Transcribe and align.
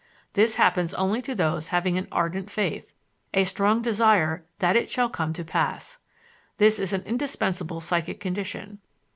This 0.33 0.55
happens 0.55 0.95
only 0.95 1.21
to 1.21 1.35
those 1.35 1.67
having 1.67 1.95
an 1.95 2.07
ardent 2.11 2.49
faith, 2.49 2.95
a 3.35 3.43
strong 3.43 3.83
desire 3.83 4.43
that 4.57 4.75
it 4.75 4.89
shall 4.89 5.09
come 5.09 5.31
to 5.33 5.43
pass. 5.45 5.99
This 6.57 6.79
is 6.79 6.91
an 6.91 7.03
indispensable 7.03 7.81
psychic 7.81 8.19
condition. 8.19 8.79